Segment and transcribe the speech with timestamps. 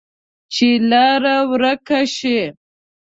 [0.53, 2.39] چې لار ورکه شي،